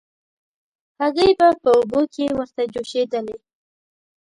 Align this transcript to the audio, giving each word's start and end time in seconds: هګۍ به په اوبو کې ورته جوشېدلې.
هګۍ 0.99 1.31
به 1.39 1.47
په 1.61 1.69
اوبو 1.77 2.01
کې 2.13 2.25
ورته 2.37 2.61
جوشېدلې. 2.73 3.37